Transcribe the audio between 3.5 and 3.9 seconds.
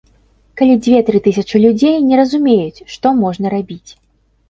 рабіць.